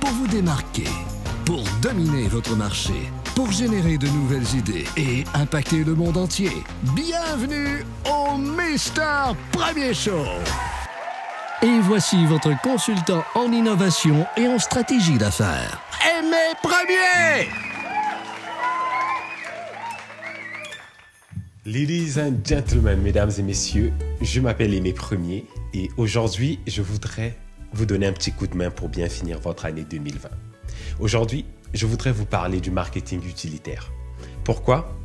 pour 0.00 0.10
vous 0.10 0.28
démarquer, 0.28 0.86
pour 1.44 1.64
dominer 1.82 2.28
votre 2.28 2.54
marché, 2.54 2.92
pour 3.34 3.50
générer 3.50 3.98
de 3.98 4.06
nouvelles 4.06 4.54
idées 4.54 4.84
et 4.96 5.24
impacter 5.34 5.82
le 5.82 5.94
monde 5.94 6.16
entier. 6.16 6.52
Bienvenue 6.94 7.84
au 8.08 8.36
Mister 8.38 9.32
Premier 9.50 9.94
Show. 9.94 10.24
Et 11.62 11.80
voici 11.80 12.24
votre 12.26 12.60
consultant 12.62 13.24
en 13.34 13.50
innovation 13.50 14.26
et 14.36 14.46
en 14.46 14.58
stratégie 14.58 15.18
d'affaires. 15.18 15.80
Aimé 16.18 16.54
Premier! 16.62 17.48
Ladies 21.66 22.20
and 22.20 22.46
gentlemen, 22.46 23.00
mesdames 23.00 23.32
et 23.38 23.42
messieurs, 23.42 23.92
je 24.20 24.40
m'appelle 24.40 24.74
Aimé 24.74 24.92
Premier 24.92 25.46
et 25.72 25.90
aujourd'hui, 25.96 26.60
je 26.66 26.82
voudrais 26.82 27.36
vous 27.74 27.86
donner 27.86 28.06
un 28.06 28.12
petit 28.12 28.32
coup 28.32 28.46
de 28.46 28.56
main 28.56 28.70
pour 28.70 28.88
bien 28.88 29.08
finir 29.08 29.40
votre 29.40 29.64
année 29.64 29.84
2020. 29.88 30.28
Aujourd'hui, 31.00 31.44
je 31.72 31.86
voudrais 31.86 32.12
vous 32.12 32.24
parler 32.24 32.60
du 32.60 32.70
marketing 32.70 33.20
utilitaire. 33.28 33.90
Pourquoi? 34.44 34.96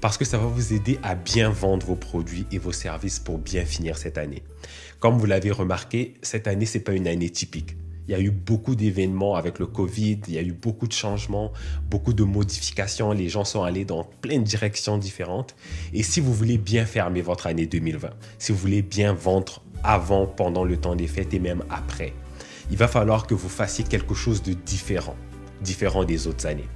Parce 0.00 0.18
que 0.18 0.24
ça 0.24 0.36
va 0.36 0.46
vous 0.46 0.74
aider 0.74 0.98
à 1.02 1.14
bien 1.14 1.48
vendre 1.48 1.86
vos 1.86 1.96
produits 1.96 2.46
et 2.52 2.58
vos 2.58 2.72
services 2.72 3.18
pour 3.18 3.38
bien 3.38 3.64
finir 3.64 3.96
cette 3.96 4.18
année. 4.18 4.42
Comme 5.00 5.16
vous 5.16 5.26
l'avez 5.26 5.50
remarqué, 5.50 6.14
cette 6.22 6.46
année, 6.46 6.66
ce 6.66 6.78
n'est 6.78 6.84
pas 6.84 6.92
une 6.92 7.08
année 7.08 7.30
typique. 7.30 7.76
Il 8.08 8.12
y 8.12 8.14
a 8.14 8.20
eu 8.20 8.30
beaucoup 8.30 8.74
d'événements 8.74 9.34
avec 9.34 9.58
le 9.58 9.66
Covid, 9.66 10.20
il 10.28 10.34
y 10.34 10.38
a 10.38 10.42
eu 10.42 10.52
beaucoup 10.52 10.86
de 10.86 10.92
changements, 10.92 11.52
beaucoup 11.90 12.14
de 12.14 12.24
modifications, 12.24 13.12
les 13.12 13.28
gens 13.28 13.44
sont 13.44 13.62
allés 13.62 13.84
dans 13.84 14.02
plein 14.02 14.38
de 14.38 14.44
directions 14.44 14.96
différentes. 14.96 15.54
Et 15.92 16.02
si 16.02 16.20
vous 16.20 16.32
voulez 16.32 16.56
bien 16.56 16.86
fermer 16.86 17.20
votre 17.20 17.46
année 17.46 17.66
2020, 17.66 18.10
si 18.38 18.52
vous 18.52 18.58
voulez 18.58 18.80
bien 18.80 19.12
vendre 19.12 19.62
avant, 19.84 20.26
pendant 20.26 20.64
le 20.64 20.76
temps 20.76 20.96
des 20.96 21.06
fêtes 21.06 21.34
et 21.34 21.38
même 21.38 21.64
après, 21.70 22.12
il 22.70 22.76
va 22.76 22.88
falloir 22.88 23.26
que 23.26 23.34
vous 23.34 23.48
fassiez 23.48 23.84
quelque 23.84 24.14
chose 24.14 24.42
de 24.42 24.52
différent, 24.52 25.16
différent 25.62 26.04
des 26.04 26.26
autres 26.26 26.46
années. 26.46 26.68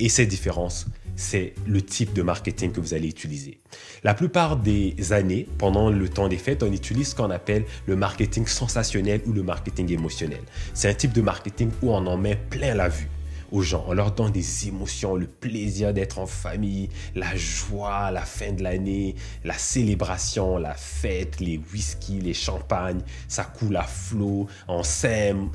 Et 0.00 0.08
cette 0.08 0.28
différence, 0.28 0.86
c'est 1.16 1.54
le 1.66 1.80
type 1.82 2.12
de 2.12 2.22
marketing 2.22 2.72
que 2.72 2.80
vous 2.80 2.94
allez 2.94 3.08
utiliser. 3.08 3.60
La 4.02 4.14
plupart 4.14 4.56
des 4.56 4.96
années, 5.12 5.46
pendant 5.58 5.90
le 5.90 6.08
temps 6.08 6.28
des 6.28 6.36
fêtes, 6.36 6.62
on 6.62 6.72
utilise 6.72 7.08
ce 7.10 7.14
qu'on 7.14 7.30
appelle 7.30 7.64
le 7.86 7.96
marketing 7.96 8.46
sensationnel 8.46 9.20
ou 9.26 9.32
le 9.32 9.42
marketing 9.42 9.92
émotionnel. 9.92 10.42
C'est 10.74 10.88
un 10.88 10.94
type 10.94 11.12
de 11.12 11.22
marketing 11.22 11.70
où 11.82 11.92
on 11.92 12.06
en 12.06 12.16
met 12.16 12.36
plein 12.36 12.74
la 12.74 12.88
vue 12.88 13.08
gens. 13.62 13.84
On 13.88 13.92
leur 13.92 14.12
donne 14.12 14.32
des 14.32 14.68
émotions, 14.68 15.14
le 15.14 15.26
plaisir 15.26 15.92
d'être 15.92 16.18
en 16.18 16.26
famille, 16.26 16.88
la 17.14 17.34
joie, 17.36 18.10
la 18.10 18.22
fin 18.22 18.52
de 18.52 18.62
l'année, 18.62 19.14
la 19.44 19.56
célébration, 19.58 20.58
la 20.58 20.74
fête, 20.74 21.40
les 21.40 21.60
whisky, 21.72 22.20
les 22.20 22.34
champagnes, 22.34 23.00
ça 23.28 23.44
coule 23.44 23.76
à 23.76 23.84
flot, 23.84 24.46
on 24.68 24.82
s'aime. 24.82 25.50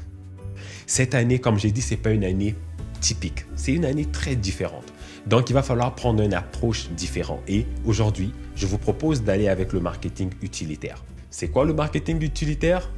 Cette 0.86 1.16
année, 1.16 1.39
comme 1.39 1.59
j'ai 1.59 1.72
dit, 1.72 1.81
c'est 1.81 1.97
pas 1.97 2.11
une 2.11 2.23
année 2.23 2.55
typique. 3.00 3.45
C'est 3.55 3.73
une 3.73 3.86
année 3.86 4.05
très 4.05 4.36
différente. 4.36 4.94
Donc, 5.25 5.50
il 5.50 5.53
va 5.53 5.64
falloir 5.64 5.95
prendre 5.95 6.23
une 6.23 6.33
approche 6.33 6.89
différente. 6.89 7.42
Et 7.47 7.66
aujourd'hui, 7.86 8.33
je 8.55 8.66
vous 8.66 8.77
propose 8.77 9.23
d'aller 9.23 9.47
avec 9.47 9.73
le 9.73 9.80
marketing 9.80 10.31
utilitaire. 10.42 11.03
C'est 11.30 11.50
quoi 11.50 11.66
le 11.66 11.73
marketing 11.73 12.22
utilitaire? 12.23 12.89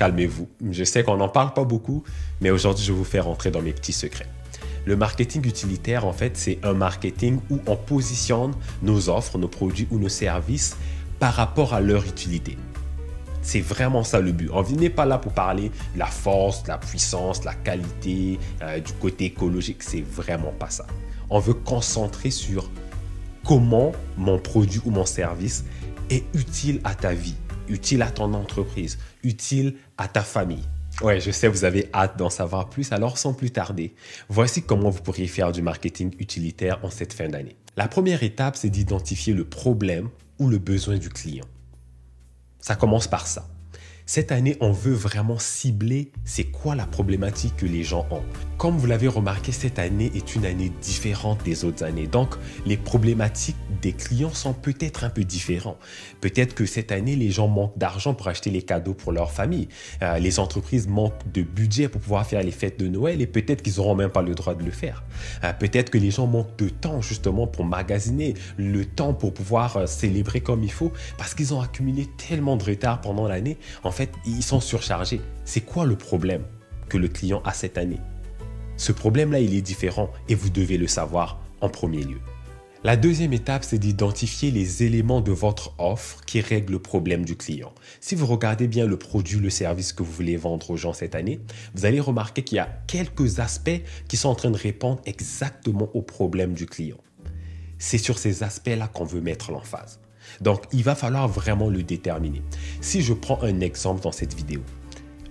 Calmez-vous. 0.00 0.48
Je 0.70 0.82
sais 0.82 1.04
qu'on 1.04 1.18
n'en 1.18 1.28
parle 1.28 1.52
pas 1.52 1.64
beaucoup, 1.64 2.02
mais 2.40 2.48
aujourd'hui, 2.48 2.82
je 2.82 2.90
vais 2.90 2.96
vous 2.96 3.04
faire 3.04 3.26
rentrer 3.26 3.50
dans 3.50 3.60
mes 3.60 3.74
petits 3.74 3.92
secrets. 3.92 4.28
Le 4.86 4.96
marketing 4.96 5.46
utilitaire, 5.46 6.06
en 6.06 6.14
fait, 6.14 6.38
c'est 6.38 6.58
un 6.62 6.72
marketing 6.72 7.38
où 7.50 7.58
on 7.66 7.76
positionne 7.76 8.54
nos 8.82 9.10
offres, 9.10 9.36
nos 9.36 9.46
produits 9.46 9.86
ou 9.90 9.98
nos 9.98 10.08
services 10.08 10.78
par 11.18 11.34
rapport 11.34 11.74
à 11.74 11.82
leur 11.82 12.06
utilité. 12.06 12.56
C'est 13.42 13.60
vraiment 13.60 14.02
ça 14.02 14.20
le 14.20 14.32
but. 14.32 14.48
On 14.54 14.62
n'est 14.62 14.88
pas 14.88 15.04
là 15.04 15.18
pour 15.18 15.32
parler 15.32 15.70
de 15.94 15.98
la 15.98 16.06
force, 16.06 16.62
de 16.62 16.68
la 16.68 16.78
puissance, 16.78 17.40
de 17.40 17.44
la 17.44 17.54
qualité, 17.54 18.38
euh, 18.62 18.80
du 18.80 18.92
côté 18.94 19.26
écologique. 19.26 19.82
C'est 19.82 20.00
vraiment 20.00 20.54
pas 20.58 20.70
ça. 20.70 20.86
On 21.28 21.40
veut 21.40 21.52
concentrer 21.52 22.30
sur 22.30 22.70
comment 23.44 23.92
mon 24.16 24.38
produit 24.38 24.80
ou 24.86 24.90
mon 24.92 25.04
service 25.04 25.66
est 26.08 26.24
utile 26.34 26.80
à 26.84 26.94
ta 26.94 27.12
vie, 27.12 27.36
utile 27.70 28.02
à 28.02 28.10
ton 28.10 28.34
entreprise, 28.34 28.98
utile 29.22 29.76
à 29.96 30.08
ta 30.08 30.22
famille. 30.22 30.64
Ouais, 31.02 31.20
je 31.20 31.30
sais, 31.30 31.48
vous 31.48 31.64
avez 31.64 31.88
hâte 31.94 32.18
d'en 32.18 32.28
savoir 32.28 32.68
plus, 32.68 32.92
alors 32.92 33.16
sans 33.16 33.32
plus 33.32 33.50
tarder, 33.50 33.94
voici 34.28 34.62
comment 34.62 34.90
vous 34.90 35.00
pourriez 35.00 35.28
faire 35.28 35.52
du 35.52 35.62
marketing 35.62 36.14
utilitaire 36.18 36.78
en 36.82 36.90
cette 36.90 37.14
fin 37.14 37.28
d'année. 37.28 37.56
La 37.76 37.88
première 37.88 38.22
étape, 38.22 38.56
c'est 38.56 38.68
d'identifier 38.68 39.32
le 39.32 39.44
problème 39.44 40.10
ou 40.38 40.48
le 40.48 40.58
besoin 40.58 40.98
du 40.98 41.08
client. 41.08 41.46
Ça 42.58 42.76
commence 42.76 43.06
par 43.06 43.26
ça. 43.26 43.48
Cette 44.12 44.32
année, 44.32 44.56
on 44.60 44.72
veut 44.72 44.92
vraiment 44.92 45.38
cibler 45.38 46.10
c'est 46.24 46.42
quoi 46.42 46.74
la 46.74 46.84
problématique 46.84 47.56
que 47.56 47.64
les 47.64 47.84
gens 47.84 48.08
ont. 48.10 48.24
Comme 48.58 48.76
vous 48.76 48.88
l'avez 48.88 49.06
remarqué, 49.06 49.52
cette 49.52 49.78
année 49.78 50.10
est 50.16 50.34
une 50.34 50.44
année 50.44 50.72
différente 50.82 51.44
des 51.44 51.64
autres 51.64 51.84
années. 51.84 52.08
Donc, 52.08 52.34
les 52.66 52.76
problématiques 52.76 53.54
des 53.80 53.92
clients 53.92 54.34
sont 54.34 54.52
peut-être 54.52 55.04
un 55.04 55.10
peu 55.10 55.22
différentes. 55.22 55.78
Peut-être 56.20 56.54
que 56.56 56.66
cette 56.66 56.90
année, 56.90 57.14
les 57.14 57.30
gens 57.30 57.46
manquent 57.46 57.78
d'argent 57.78 58.12
pour 58.12 58.26
acheter 58.26 58.50
les 58.50 58.62
cadeaux 58.62 58.94
pour 58.94 59.12
leur 59.12 59.30
famille. 59.30 59.68
Euh, 60.02 60.18
les 60.18 60.40
entreprises 60.40 60.88
manquent 60.88 61.30
de 61.32 61.42
budget 61.42 61.88
pour 61.88 62.00
pouvoir 62.00 62.26
faire 62.26 62.42
les 62.42 62.50
fêtes 62.50 62.80
de 62.80 62.88
Noël 62.88 63.20
et 63.22 63.28
peut-être 63.28 63.62
qu'ils 63.62 63.76
n'auront 63.76 63.94
même 63.94 64.10
pas 64.10 64.22
le 64.22 64.34
droit 64.34 64.56
de 64.56 64.64
le 64.64 64.72
faire. 64.72 65.04
Euh, 65.44 65.52
peut-être 65.52 65.88
que 65.88 65.98
les 65.98 66.10
gens 66.10 66.26
manquent 66.26 66.58
de 66.58 66.68
temps 66.68 67.00
justement 67.00 67.46
pour 67.46 67.64
magasiner, 67.64 68.34
le 68.58 68.84
temps 68.84 69.14
pour 69.14 69.32
pouvoir 69.32 69.76
euh, 69.76 69.86
célébrer 69.86 70.40
comme 70.40 70.64
il 70.64 70.72
faut 70.72 70.92
parce 71.16 71.34
qu'ils 71.34 71.54
ont 71.54 71.60
accumulé 71.60 72.08
tellement 72.28 72.56
de 72.56 72.64
retard 72.64 73.00
pendant 73.00 73.28
l'année. 73.28 73.56
Ils 74.26 74.42
sont 74.42 74.60
surchargés. 74.60 75.20
C'est 75.44 75.60
quoi 75.60 75.84
le 75.84 75.96
problème 75.96 76.44
que 76.88 76.98
le 76.98 77.08
client 77.08 77.42
a 77.44 77.52
cette 77.52 77.78
année? 77.78 78.00
Ce 78.76 78.92
problème-là, 78.92 79.40
il 79.40 79.54
est 79.54 79.62
différent 79.62 80.10
et 80.28 80.34
vous 80.34 80.50
devez 80.50 80.78
le 80.78 80.86
savoir 80.86 81.40
en 81.60 81.68
premier 81.68 82.02
lieu. 82.02 82.20
La 82.82 82.96
deuxième 82.96 83.34
étape, 83.34 83.62
c'est 83.62 83.78
d'identifier 83.78 84.50
les 84.50 84.84
éléments 84.84 85.20
de 85.20 85.32
votre 85.32 85.74
offre 85.76 86.22
qui 86.24 86.40
règlent 86.40 86.72
le 86.72 86.78
problème 86.78 87.26
du 87.26 87.36
client. 87.36 87.74
Si 88.00 88.14
vous 88.14 88.24
regardez 88.24 88.68
bien 88.68 88.86
le 88.86 88.96
produit, 88.96 89.38
le 89.38 89.50
service 89.50 89.92
que 89.92 90.02
vous 90.02 90.10
voulez 90.10 90.38
vendre 90.38 90.70
aux 90.70 90.78
gens 90.78 90.94
cette 90.94 91.14
année, 91.14 91.40
vous 91.74 91.84
allez 91.84 92.00
remarquer 92.00 92.42
qu'il 92.42 92.56
y 92.56 92.58
a 92.58 92.70
quelques 92.86 93.38
aspects 93.38 93.82
qui 94.08 94.16
sont 94.16 94.30
en 94.30 94.34
train 94.34 94.50
de 94.50 94.56
répondre 94.56 95.02
exactement 95.04 95.90
au 95.92 96.00
problème 96.00 96.54
du 96.54 96.64
client. 96.64 96.96
C'est 97.78 97.98
sur 97.98 98.18
ces 98.18 98.42
aspects-là 98.42 98.88
qu'on 98.88 99.04
veut 99.04 99.20
mettre 99.20 99.52
l'emphase. 99.52 100.00
Donc, 100.40 100.64
il 100.72 100.82
va 100.82 100.94
falloir 100.94 101.28
vraiment 101.28 101.68
le 101.68 101.82
déterminer. 101.82 102.42
Si 102.80 103.02
je 103.02 103.12
prends 103.12 103.42
un 103.42 103.60
exemple 103.60 104.02
dans 104.02 104.12
cette 104.12 104.34
vidéo, 104.34 104.60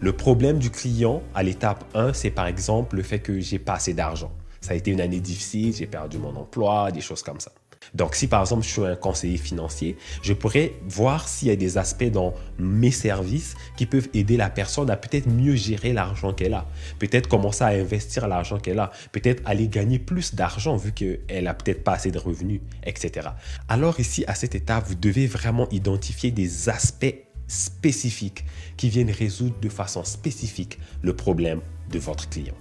le 0.02 0.14
problème 0.14 0.60
du 0.60 0.70
client 0.70 1.22
à 1.36 1.44
l'étape 1.44 1.84
1, 1.94 2.14
c'est 2.14 2.32
par 2.32 2.48
exemple 2.48 2.96
le 2.96 3.04
fait 3.04 3.20
que 3.20 3.40
j'ai 3.40 3.60
pas 3.60 3.74
assez 3.74 3.94
d'argent. 3.94 4.32
Ça 4.62 4.72
a 4.74 4.76
été 4.76 4.92
une 4.92 5.02
année 5.02 5.20
difficile, 5.20 5.74
j'ai 5.74 5.88
perdu 5.88 6.18
mon 6.18 6.36
emploi, 6.36 6.92
des 6.92 7.02
choses 7.02 7.24
comme 7.24 7.40
ça. 7.40 7.52
Donc, 7.94 8.16
si 8.16 8.28
par 8.28 8.42
exemple 8.42 8.64
je 8.64 8.70
suis 8.70 8.86
un 8.86 8.96
conseiller 8.96 9.38
financier, 9.38 9.98
je 10.22 10.34
pourrais 10.34 10.74
voir 10.88 11.28
s'il 11.28 11.48
y 11.48 11.52
a 11.52 11.56
des 11.56 11.78
aspects 11.78 12.10
dans 12.10 12.34
mes 12.58 12.92
services 12.92 13.56
qui 13.78 13.86
peuvent 13.86 14.10
aider 14.14 14.38
la 14.38 14.50
personne 14.50 14.90
à 14.90 14.98
peut-être 14.98 15.28
mieux 15.28 15.56
gérer 15.56 15.94
l'argent 15.94 16.34
qu'elle 16.34 16.54
a, 16.54 16.68
peut-être 17.00 17.28
commencer 17.28 17.64
à 17.64 17.68
investir 17.68 18.28
l'argent 18.28 18.60
qu'elle 18.60 18.80
a, 18.80 18.92
peut-être 19.12 19.42
aller 19.46 19.68
gagner 19.68 20.00
plus 20.00 20.36
d'argent 20.36 20.76
vu 20.76 20.92
qu'elle 20.92 21.48
a 21.48 21.54
peut-être 21.54 21.84
pas 21.84 21.94
assez 21.94 22.12
de 22.12 22.20
revenus, 22.20 22.62
etc. 22.84 23.30
Alors 23.68 24.00
ici, 24.00 24.24
à 24.28 24.36
cette 24.36 24.56
étape, 24.56 24.86
vous 24.88 24.96
devez 24.96 25.28
vraiment 25.28 25.68
identifier 25.70 26.32
des 26.32 26.70
aspects 26.70 27.16
spécifiques 27.48 28.46
qui 28.78 28.90
viennent 28.90 29.12
résoudre 29.12 29.60
de 29.60 29.70
façon 29.70 30.04
spécifique 30.04 30.80
le 31.02 31.16
problème 31.16 31.62
de 31.92 31.98
votre 31.98 32.30
client. 32.30 32.54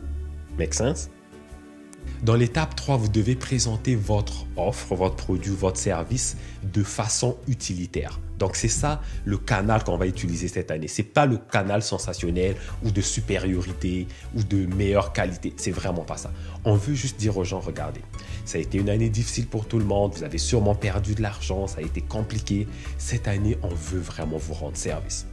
Make 0.59 0.75
sense? 0.75 1.11
Dans 2.23 2.35
l'étape 2.35 2.75
3, 2.75 2.97
vous 2.97 3.09
devez 3.09 3.37
présenter 3.37 3.95
votre 3.95 4.45
offre, 4.57 4.95
votre 4.95 5.15
produit, 5.15 5.55
votre 5.55 5.79
service 5.79 6.37
de 6.65 6.83
façon 6.83 7.37
utilitaire. 7.47 8.19
Donc 8.39 8.57
c'est 8.57 8.69
ça 8.69 9.01
le 9.25 9.39
canal 9.39 9.85
qu'on 9.85 9.97
va 9.97 10.07
utiliser 10.07 10.49
cette 10.49 10.71
année. 10.71 10.89
C'est 10.89 11.03
pas 11.03 11.27
le 11.27 11.37
canal 11.37 11.83
sensationnel 11.83 12.57
ou 12.85 12.91
de 12.91 13.01
supériorité 13.01 14.07
ou 14.35 14.43
de 14.43 14.67
meilleure 14.67 15.13
qualité. 15.13 15.55
C'est 15.57 15.71
vraiment 15.71 16.05
pas 16.05 16.17
ça. 16.17 16.33
On 16.65 16.75
veut 16.75 16.95
juste 16.95 17.19
dire 17.19 17.37
aux 17.37 17.45
gens 17.45 17.61
regardez, 17.61 18.01
ça 18.45 18.59
a 18.59 18.61
été 18.61 18.79
une 18.79 18.91
année 18.91 19.11
difficile 19.11 19.47
pour 19.47 19.67
tout 19.67 19.79
le 19.79 19.85
monde. 19.85 20.15
Vous 20.17 20.25
avez 20.25 20.39
sûrement 20.39 20.75
perdu 20.75 21.15
de 21.15 21.23
l'argent, 21.23 21.67
ça 21.67 21.79
a 21.79 21.83
été 21.83 22.01
compliqué. 22.01 22.67
Cette 22.99 23.29
année, 23.29 23.57
on 23.63 23.69
veut 23.69 24.01
vraiment 24.01 24.39
vous 24.39 24.55
rendre 24.55 24.77
service. 24.77 25.27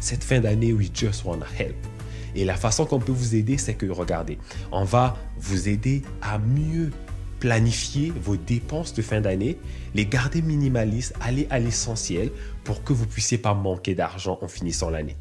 Cette 0.00 0.24
fin 0.24 0.40
d'année, 0.40 0.72
we 0.72 0.90
just 0.92 1.24
want 1.24 1.38
to 1.38 1.46
help. 1.58 1.93
Et 2.34 2.44
la 2.44 2.56
façon 2.56 2.86
qu'on 2.86 2.98
peut 2.98 3.12
vous 3.12 3.34
aider, 3.34 3.58
c'est 3.58 3.74
que, 3.74 3.86
regardez, 3.86 4.38
on 4.72 4.84
va 4.84 5.16
vous 5.38 5.68
aider 5.68 6.02
à 6.22 6.38
mieux 6.38 6.90
planifier 7.40 8.10
vos 8.10 8.36
dépenses 8.36 8.94
de 8.94 9.02
fin 9.02 9.20
d'année, 9.20 9.58
les 9.94 10.06
garder 10.06 10.40
minimalistes, 10.40 11.14
aller 11.20 11.46
à 11.50 11.58
l'essentiel 11.58 12.30
pour 12.64 12.82
que 12.82 12.92
vous 12.92 13.06
puissiez 13.06 13.38
pas 13.38 13.54
manquer 13.54 13.94
d'argent 13.94 14.38
en 14.40 14.48
finissant 14.48 14.90
l'année. 14.90 15.16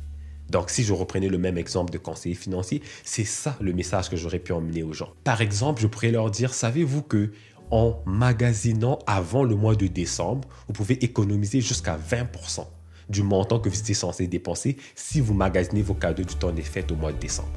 Donc, 0.50 0.70
si 0.70 0.84
je 0.84 0.94
reprenais 0.94 1.30
le 1.30 1.38
même 1.38 1.58
exemple 1.58 1.92
de 1.92 1.98
conseiller 1.98 2.36
financier, 2.36 2.82
c'est 3.04 3.26
ça 3.26 3.58
le 3.60 3.74
message 3.74 4.10
que 4.10 4.16
j'aurais 4.16 4.40
pu 4.40 4.54
emmener 4.54 4.84
aux 4.84 4.94
gens. 4.94 5.10
Par 5.24 5.42
exemple, 5.42 5.82
je 5.82 5.88
pourrais 5.88 6.12
leur 6.12 6.32
dire, 6.32 6.54
savez-vous 6.54 7.02
que 7.02 7.32
en 7.72 8.00
magasinant 8.06 9.00
avant 9.08 9.44
le 9.44 9.56
mois 9.56 9.76
de 9.76 9.88
décembre, 9.88 10.48
vous 10.68 10.74
pouvez 10.74 11.04
économiser 11.04 11.60
jusqu'à 11.60 11.98
20% 11.98 12.68
du 13.14 13.24
montant 13.24 13.60
que 13.60 13.70
vous 13.70 13.80
étiez 13.80 13.96
censé 13.96 14.28
dépenser 14.28 14.76
si 14.96 15.22
vous 15.22 15.34
magasinez 15.34 15.84
vos 15.84 15.94
cadeaux 15.94 16.24
du 16.24 16.36
temps 16.36 16.52
des 16.52 16.64
fêtes 16.64 16.92
au 16.92 16.96
mois 16.96 17.14
de 17.14 17.20
décembre. 17.20 17.52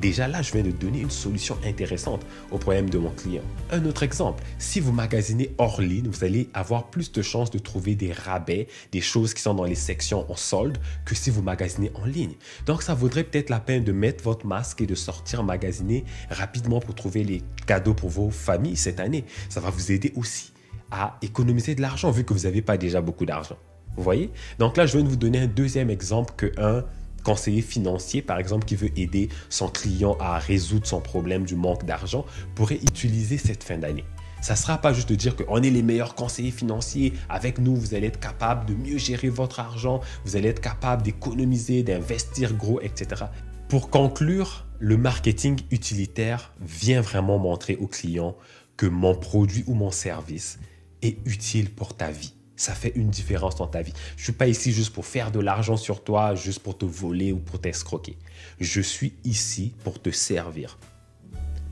Déjà 0.00 0.28
là, 0.28 0.42
je 0.42 0.52
viens 0.52 0.62
de 0.62 0.70
donner 0.70 1.00
une 1.00 1.10
solution 1.10 1.56
intéressante 1.64 2.26
au 2.50 2.58
problème 2.58 2.90
de 2.90 2.98
mon 2.98 3.10
client. 3.10 3.42
Un 3.70 3.84
autre 3.86 4.02
exemple, 4.02 4.42
si 4.58 4.80
vous 4.80 4.92
magasinez 4.92 5.54
hors 5.56 5.80
ligne, 5.80 6.08
vous 6.08 6.24
allez 6.24 6.50
avoir 6.52 6.90
plus 6.90 7.10
de 7.12 7.22
chances 7.22 7.50
de 7.50 7.58
trouver 7.58 7.94
des 7.94 8.12
rabais, 8.12 8.66
des 8.92 9.00
choses 9.00 9.32
qui 9.32 9.40
sont 9.40 9.54
dans 9.54 9.64
les 9.64 9.74
sections 9.74 10.30
en 10.30 10.36
solde 10.36 10.78
que 11.06 11.14
si 11.14 11.30
vous 11.30 11.42
magasinez 11.42 11.90
en 11.94 12.04
ligne. 12.04 12.34
Donc 12.66 12.82
ça 12.82 12.92
vaudrait 12.92 13.24
peut-être 13.24 13.50
la 13.50 13.60
peine 13.60 13.84
de 13.84 13.92
mettre 13.92 14.22
votre 14.24 14.46
masque 14.46 14.82
et 14.82 14.86
de 14.86 14.94
sortir 14.94 15.42
magasiner 15.42 16.04
rapidement 16.28 16.80
pour 16.80 16.94
trouver 16.94 17.24
les 17.24 17.42
cadeaux 17.66 17.94
pour 17.94 18.10
vos 18.10 18.30
familles 18.30 18.76
cette 18.76 19.00
année. 19.00 19.24
Ça 19.48 19.60
va 19.60 19.70
vous 19.70 19.90
aider 19.92 20.12
aussi 20.16 20.52
à 20.90 21.16
économiser 21.22 21.74
de 21.74 21.80
l'argent 21.80 22.10
vu 22.10 22.24
que 22.24 22.34
vous 22.34 22.42
n'avez 22.44 22.62
pas 22.62 22.76
déjà 22.76 23.00
beaucoup 23.00 23.24
d'argent. 23.24 23.56
Vous 23.96 24.02
voyez? 24.02 24.30
Donc 24.58 24.76
là, 24.76 24.86
je 24.86 24.96
viens 24.96 25.04
de 25.04 25.08
vous 25.08 25.16
donner 25.16 25.40
un 25.40 25.46
deuxième 25.46 25.90
exemple 25.90 26.34
que 26.36 26.52
un 26.58 26.84
conseiller 27.24 27.62
financier, 27.62 28.22
par 28.22 28.38
exemple, 28.38 28.66
qui 28.66 28.76
veut 28.76 28.96
aider 28.98 29.28
son 29.48 29.68
client 29.68 30.16
à 30.20 30.38
résoudre 30.38 30.86
son 30.86 31.00
problème 31.00 31.44
du 31.44 31.56
manque 31.56 31.84
d'argent, 31.84 32.24
pourrait 32.54 32.76
utiliser 32.76 33.38
cette 33.38 33.64
fin 33.64 33.78
d'année. 33.78 34.04
Ça 34.42 34.52
ne 34.52 34.58
sera 34.58 34.76
pas 34.76 34.92
juste 34.92 35.08
de 35.08 35.14
dire 35.14 35.36
qu'on 35.36 35.62
est 35.62 35.70
les 35.70 35.82
meilleurs 35.82 36.14
conseillers 36.14 36.50
financiers. 36.50 37.14
Avec 37.30 37.58
nous, 37.58 37.74
vous 37.74 37.94
allez 37.94 38.08
être 38.08 38.20
capable 38.20 38.66
de 38.66 38.74
mieux 38.74 38.98
gérer 38.98 39.30
votre 39.30 39.58
argent, 39.58 40.00
vous 40.26 40.36
allez 40.36 40.50
être 40.50 40.60
capable 40.60 41.02
d'économiser, 41.02 41.82
d'investir 41.82 42.54
gros, 42.54 42.78
etc. 42.82 43.24
Pour 43.70 43.88
conclure, 43.88 44.66
le 44.78 44.98
marketing 44.98 45.60
utilitaire 45.70 46.52
vient 46.60 47.00
vraiment 47.00 47.38
montrer 47.38 47.76
au 47.76 47.86
client 47.86 48.36
que 48.76 48.84
mon 48.84 49.14
produit 49.14 49.64
ou 49.66 49.72
mon 49.72 49.90
service 49.90 50.58
est 51.00 51.16
utile 51.24 51.70
pour 51.70 51.96
ta 51.96 52.10
vie 52.10 52.34
ça 52.56 52.74
fait 52.74 52.92
une 52.94 53.10
différence 53.10 53.56
dans 53.56 53.66
ta 53.66 53.82
vie. 53.82 53.92
Je 54.16 54.24
suis 54.24 54.32
pas 54.32 54.46
ici 54.46 54.72
juste 54.72 54.92
pour 54.92 55.06
faire 55.06 55.30
de 55.32 55.40
l'argent 55.40 55.76
sur 55.76 56.04
toi, 56.04 56.34
juste 56.34 56.60
pour 56.60 56.78
te 56.78 56.84
voler 56.84 57.32
ou 57.32 57.38
pour 57.38 57.60
t'escroquer. 57.60 58.16
Je 58.60 58.80
suis 58.80 59.14
ici 59.24 59.74
pour 59.82 60.00
te 60.00 60.10
servir, 60.10 60.78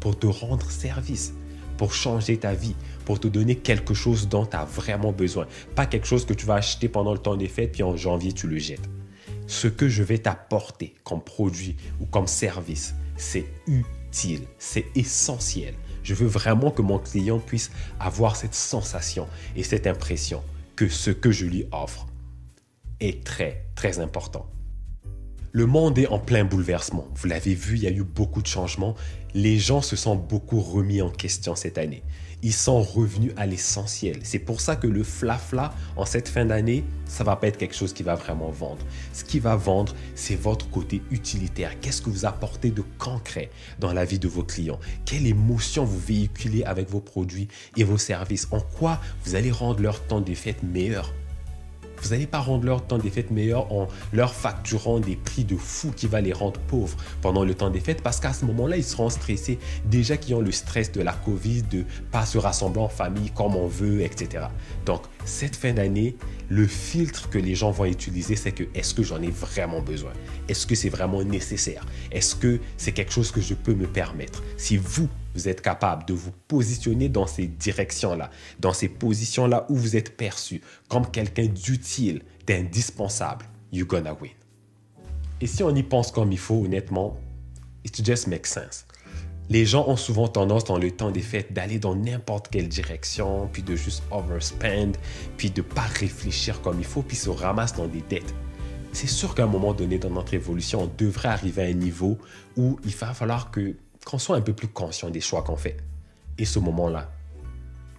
pour 0.00 0.18
te 0.18 0.26
rendre 0.26 0.70
service, 0.70 1.34
pour 1.78 1.94
changer 1.94 2.36
ta 2.36 2.54
vie, 2.54 2.74
pour 3.04 3.20
te 3.20 3.28
donner 3.28 3.56
quelque 3.56 3.94
chose 3.94 4.28
dont 4.28 4.46
tu 4.46 4.56
as 4.56 4.64
vraiment 4.64 5.12
besoin. 5.12 5.46
Pas 5.74 5.86
quelque 5.86 6.06
chose 6.06 6.26
que 6.26 6.34
tu 6.34 6.46
vas 6.46 6.54
acheter 6.54 6.88
pendant 6.88 7.12
le 7.12 7.18
temps 7.18 7.36
des 7.36 7.48
fêtes, 7.48 7.72
puis 7.72 7.82
en 7.82 7.96
janvier, 7.96 8.32
tu 8.32 8.48
le 8.48 8.58
jettes. 8.58 8.88
Ce 9.46 9.68
que 9.68 9.88
je 9.88 10.02
vais 10.02 10.18
t'apporter 10.18 10.94
comme 11.04 11.22
produit 11.22 11.76
ou 12.00 12.06
comme 12.06 12.26
service, 12.26 12.94
c'est 13.16 13.46
utile, 13.66 14.46
c'est 14.58 14.86
essentiel. 14.94 15.74
Je 16.02 16.14
veux 16.14 16.26
vraiment 16.26 16.70
que 16.70 16.82
mon 16.82 16.98
client 16.98 17.38
puisse 17.38 17.70
avoir 18.00 18.34
cette 18.34 18.54
sensation 18.54 19.28
et 19.54 19.62
cette 19.62 19.86
impression 19.86 20.42
ce 20.88 21.10
que 21.10 21.30
je 21.30 21.46
lui 21.46 21.66
offre 21.72 22.06
est 23.00 23.24
très, 23.24 23.66
très 23.74 23.98
important. 23.98 24.48
Le 25.52 25.66
monde 25.66 25.98
est 25.98 26.06
en 26.06 26.18
plein 26.18 26.44
bouleversement. 26.44 27.06
Vous 27.14 27.28
l'avez 27.28 27.54
vu, 27.54 27.76
il 27.76 27.82
y 27.82 27.86
a 27.86 27.90
eu 27.90 28.04
beaucoup 28.04 28.40
de 28.40 28.46
changements. 28.46 28.94
Les 29.34 29.58
gens 29.58 29.82
se 29.82 29.96
sont 29.96 30.16
beaucoup 30.16 30.60
remis 30.60 31.02
en 31.02 31.10
question 31.10 31.54
cette 31.54 31.76
année. 31.76 32.02
Ils 32.44 32.52
sont 32.52 32.82
revenus 32.82 33.32
à 33.36 33.46
l'essentiel. 33.46 34.18
C'est 34.24 34.40
pour 34.40 34.60
ça 34.60 34.74
que 34.74 34.88
le 34.88 35.04
flafla 35.04 35.72
en 35.96 36.04
cette 36.04 36.28
fin 36.28 36.44
d'année, 36.44 36.84
ça 37.06 37.22
va 37.22 37.36
pas 37.36 37.46
être 37.46 37.56
quelque 37.56 37.76
chose 37.76 37.92
qui 37.92 38.02
va 38.02 38.16
vraiment 38.16 38.50
vendre. 38.50 38.84
Ce 39.12 39.22
qui 39.22 39.38
va 39.38 39.54
vendre, 39.54 39.94
c'est 40.16 40.34
votre 40.34 40.68
côté 40.68 41.02
utilitaire. 41.12 41.78
Qu'est-ce 41.80 42.02
que 42.02 42.10
vous 42.10 42.26
apportez 42.26 42.70
de 42.70 42.82
concret 42.98 43.50
dans 43.78 43.92
la 43.92 44.04
vie 44.04 44.18
de 44.18 44.26
vos 44.26 44.42
clients? 44.42 44.80
Quelle 45.04 45.28
émotion 45.28 45.84
vous 45.84 46.00
véhiculez 46.00 46.64
avec 46.64 46.90
vos 46.90 47.00
produits 47.00 47.46
et 47.76 47.84
vos 47.84 47.98
services? 47.98 48.48
En 48.50 48.60
quoi 48.60 49.00
vous 49.24 49.36
allez 49.36 49.52
rendre 49.52 49.80
leur 49.80 50.04
temps 50.04 50.20
de 50.20 50.34
fête 50.34 50.64
meilleur? 50.64 51.14
Vous 52.02 52.10
n'allez 52.10 52.26
pas 52.26 52.40
rendre 52.40 52.64
leur 52.64 52.86
temps 52.86 52.98
des 52.98 53.10
fêtes 53.10 53.30
meilleur 53.30 53.72
en 53.72 53.88
leur 54.12 54.34
facturant 54.34 55.00
des 55.00 55.16
prix 55.16 55.44
de 55.44 55.56
fou 55.56 55.92
qui 55.94 56.06
va 56.06 56.20
les 56.20 56.32
rendre 56.32 56.60
pauvres 56.60 56.96
pendant 57.20 57.44
le 57.44 57.54
temps 57.54 57.70
des 57.70 57.80
fêtes 57.80 58.02
parce 58.02 58.20
qu'à 58.20 58.32
ce 58.32 58.44
moment-là, 58.46 58.76
ils 58.76 58.84
seront 58.84 59.10
stressés. 59.10 59.58
Déjà 59.84 60.16
qu'ils 60.16 60.34
ont 60.34 60.40
le 60.40 60.52
stress 60.52 60.92
de 60.92 61.00
la 61.00 61.12
COVID, 61.12 61.62
de 61.62 61.84
pas 62.10 62.26
se 62.26 62.38
rassembler 62.38 62.80
en 62.80 62.88
famille 62.88 63.30
comme 63.30 63.56
on 63.56 63.66
veut, 63.66 64.02
etc. 64.02 64.46
Donc, 64.86 65.02
cette 65.24 65.56
fin 65.56 65.72
d'année, 65.72 66.16
le 66.48 66.66
filtre 66.66 67.30
que 67.30 67.38
les 67.38 67.54
gens 67.54 67.70
vont 67.70 67.84
utiliser, 67.84 68.36
c'est 68.36 68.52
que 68.52 68.64
est-ce 68.74 68.94
que 68.94 69.02
j'en 69.02 69.22
ai 69.22 69.30
vraiment 69.30 69.80
besoin? 69.80 70.12
Est-ce 70.48 70.66
que 70.66 70.74
c'est 70.74 70.88
vraiment 70.88 71.22
nécessaire? 71.22 71.86
Est-ce 72.10 72.34
que 72.34 72.60
c'est 72.76 72.92
quelque 72.92 73.12
chose 73.12 73.30
que 73.30 73.40
je 73.40 73.54
peux 73.54 73.74
me 73.74 73.86
permettre? 73.86 74.42
Si 74.56 74.76
vous, 74.76 75.08
vous 75.34 75.48
êtes 75.48 75.60
capable 75.60 76.04
de 76.04 76.14
vous 76.14 76.32
positionner 76.48 77.08
dans 77.08 77.26
ces 77.26 77.46
directions-là, 77.46 78.30
dans 78.60 78.72
ces 78.72 78.88
positions-là 78.88 79.66
où 79.68 79.76
vous 79.76 79.96
êtes 79.96 80.16
perçu 80.16 80.60
comme 80.88 81.10
quelqu'un 81.10 81.46
d'utile, 81.46 82.22
d'indispensable, 82.46 83.44
you're 83.72 83.86
gonna 83.86 84.14
win. 84.20 84.32
Et 85.40 85.46
si 85.46 85.62
on 85.62 85.74
y 85.74 85.82
pense 85.82 86.12
comme 86.12 86.32
il 86.32 86.38
faut, 86.38 86.64
honnêtement, 86.64 87.18
it 87.84 88.04
just 88.04 88.26
makes 88.28 88.46
sense. 88.46 88.86
Les 89.50 89.66
gens 89.66 89.86
ont 89.88 89.96
souvent 89.96 90.28
tendance 90.28 90.64
dans 90.64 90.78
le 90.78 90.90
temps 90.90 91.10
des 91.10 91.20
fêtes 91.20 91.52
d'aller 91.52 91.78
dans 91.78 91.96
n'importe 91.96 92.48
quelle 92.48 92.68
direction, 92.68 93.48
puis 93.52 93.62
de 93.62 93.74
juste 93.74 94.02
overspend, 94.10 94.92
puis 95.36 95.50
de 95.50 95.60
pas 95.60 95.82
réfléchir 95.82 96.60
comme 96.62 96.78
il 96.78 96.84
faut, 96.84 97.02
puis 97.02 97.16
se 97.16 97.28
ramassent 97.28 97.74
dans 97.74 97.88
des 97.88 98.02
dettes. 98.02 98.34
C'est 98.92 99.08
sûr 99.08 99.34
qu'à 99.34 99.44
un 99.44 99.48
moment 99.48 99.74
donné 99.74 99.98
dans 99.98 100.10
notre 100.10 100.34
évolution, 100.34 100.82
on 100.82 100.90
devrait 100.96 101.30
arriver 101.30 101.62
à 101.62 101.66
un 101.66 101.72
niveau 101.72 102.18
où 102.56 102.78
il 102.84 102.94
va 102.94 103.12
falloir 103.14 103.50
que 103.50 103.74
qu'on 104.04 104.18
soit 104.18 104.36
un 104.36 104.40
peu 104.40 104.52
plus 104.52 104.68
conscient 104.68 105.10
des 105.10 105.20
choix 105.20 105.42
qu'on 105.42 105.56
fait. 105.56 105.76
Et 106.38 106.44
ce 106.44 106.58
moment-là, 106.58 107.10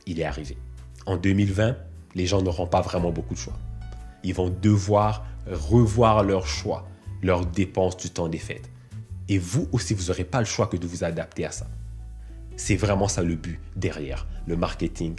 il 0.06 0.20
est 0.20 0.26
arrivé. 0.26 0.58
En 1.06 1.18
2020, 1.18 1.76
les 2.16 2.26
gens 2.26 2.42
n'auront 2.42 2.68
pas 2.68 2.82
vraiment 2.82 3.12
beaucoup 3.12 3.34
de 3.34 3.40
choix. 3.40 3.58
Ils 4.24 4.34
vont 4.34 4.50
devoir 4.50 5.26
revoir 5.48 6.24
leurs 6.24 6.48
choix, 6.48 6.88
leurs 7.22 7.46
dépenses 7.46 7.98
du 7.98 8.10
temps 8.10 8.30
des 8.30 8.38
fêtes. 8.38 8.70
Et 9.30 9.38
vous 9.38 9.68
aussi, 9.72 9.94
vous 9.94 10.06
n'aurez 10.06 10.24
pas 10.24 10.40
le 10.40 10.46
choix 10.46 10.68
que 10.68 10.78
de 10.78 10.88
vous 10.88 11.04
adapter 11.04 11.46
à 11.46 11.52
ça. 11.52 11.68
C'est 12.56 12.76
vraiment 12.76 13.08
ça 13.08 13.24
le 13.24 13.36
but 13.36 13.60
derrière 13.76 14.28
le 14.46 14.56
marketing 14.56 15.16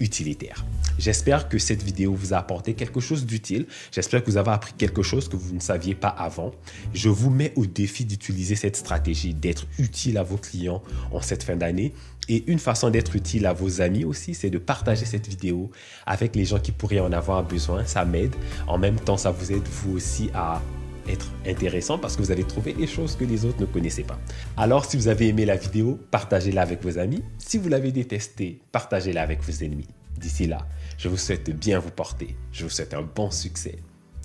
utilitaire. 0.00 0.64
J'espère 0.98 1.48
que 1.48 1.58
cette 1.58 1.82
vidéo 1.82 2.14
vous 2.14 2.34
a 2.34 2.38
apporté 2.38 2.74
quelque 2.74 3.00
chose 3.00 3.24
d'utile. 3.24 3.66
J'espère 3.92 4.24
que 4.24 4.30
vous 4.30 4.36
avez 4.36 4.50
appris 4.50 4.72
quelque 4.72 5.02
chose 5.02 5.28
que 5.28 5.36
vous 5.36 5.54
ne 5.54 5.60
saviez 5.60 5.94
pas 5.94 6.08
avant. 6.08 6.52
Je 6.92 7.08
vous 7.08 7.30
mets 7.30 7.52
au 7.56 7.66
défi 7.66 8.04
d'utiliser 8.04 8.56
cette 8.56 8.76
stratégie, 8.76 9.34
d'être 9.34 9.66
utile 9.78 10.18
à 10.18 10.22
vos 10.22 10.36
clients 10.36 10.82
en 11.12 11.20
cette 11.20 11.44
fin 11.44 11.56
d'année. 11.56 11.92
Et 12.28 12.44
une 12.46 12.58
façon 12.58 12.90
d'être 12.90 13.16
utile 13.16 13.46
à 13.46 13.52
vos 13.52 13.80
amis 13.80 14.04
aussi, 14.04 14.34
c'est 14.34 14.50
de 14.50 14.58
partager 14.58 15.06
cette 15.06 15.28
vidéo 15.28 15.70
avec 16.04 16.36
les 16.36 16.44
gens 16.44 16.58
qui 16.58 16.72
pourraient 16.72 17.00
en 17.00 17.12
avoir 17.12 17.42
besoin. 17.42 17.86
Ça 17.86 18.04
m'aide. 18.04 18.34
En 18.66 18.76
même 18.76 18.96
temps, 19.00 19.16
ça 19.16 19.30
vous 19.30 19.52
aide 19.52 19.66
vous 19.66 19.96
aussi 19.96 20.30
à 20.34 20.60
être 21.08 21.32
intéressant 21.46 21.98
parce 21.98 22.16
que 22.16 22.22
vous 22.22 22.30
allez 22.30 22.44
trouver 22.44 22.72
des 22.72 22.86
choses 22.86 23.16
que 23.16 23.24
les 23.24 23.44
autres 23.44 23.60
ne 23.60 23.66
connaissaient 23.66 24.02
pas. 24.02 24.18
Alors, 24.56 24.84
si 24.84 24.96
vous 24.96 25.08
avez 25.08 25.28
aimé 25.28 25.44
la 25.44 25.56
vidéo, 25.56 25.98
partagez-la 26.10 26.62
avec 26.62 26.82
vos 26.82 26.98
amis. 26.98 27.22
Si 27.38 27.58
vous 27.58 27.68
l'avez 27.68 27.92
détestée, 27.92 28.60
partagez-la 28.72 29.22
avec 29.22 29.42
vos 29.42 29.64
ennemis. 29.64 29.88
D'ici 30.18 30.46
là, 30.46 30.66
je 30.96 31.08
vous 31.08 31.16
souhaite 31.16 31.46
de 31.46 31.52
bien 31.52 31.78
vous 31.78 31.90
porter. 31.90 32.36
Je 32.52 32.64
vous 32.64 32.70
souhaite 32.70 32.94
un 32.94 33.02
bon 33.02 33.30
succès. 33.30 33.76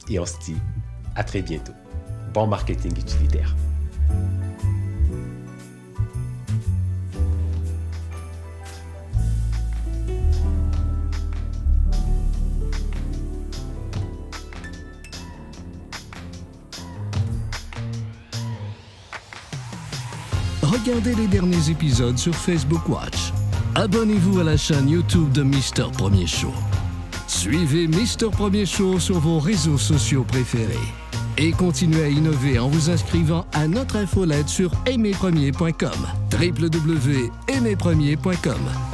Et 0.09 0.19
on 0.19 0.25
se 0.25 0.37
dit 0.39 0.57
à 1.15 1.23
très 1.23 1.41
bientôt. 1.41 1.73
Bon 2.33 2.47
marketing 2.47 2.91
utilitaire. 2.97 3.55
Regardez 20.73 21.13
les 21.13 21.27
derniers 21.27 21.69
épisodes 21.69 22.17
sur 22.17 22.33
Facebook 22.33 22.89
Watch. 22.89 23.31
Abonnez-vous 23.75 24.39
à 24.39 24.43
la 24.43 24.57
chaîne 24.57 24.89
YouTube 24.89 25.31
de 25.31 25.43
Mister 25.43 25.85
Premier 25.95 26.25
Show. 26.25 26.51
Suivez 27.27 27.87
Mister 27.87 28.29
Premier 28.31 28.65
Show 28.65 28.99
sur 28.99 29.19
vos 29.19 29.37
réseaux 29.37 29.77
sociaux 29.77 30.23
préférés. 30.23 30.73
Et 31.37 31.51
continuez 31.51 32.03
à 32.03 32.07
innover 32.07 32.57
en 32.57 32.69
vous 32.69 32.89
inscrivant 32.89 33.45
à 33.53 33.67
notre 33.67 33.97
infolette 33.97 34.49
sur 34.49 34.71
aimerpremier.com. 34.87 36.07
www.aimerpremier.com 36.31 38.92